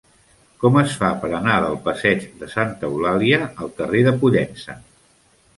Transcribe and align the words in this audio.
Com 0.61 0.79
es 0.81 0.95
fa 1.01 1.11
per 1.25 1.29
anar 1.39 1.57
del 1.65 1.77
passeig 1.83 2.25
de 2.39 2.49
Santa 2.55 2.89
Eulàlia 2.89 3.39
al 3.67 3.71
carrer 3.83 4.03
de 4.09 4.15
Pollença? 4.25 4.81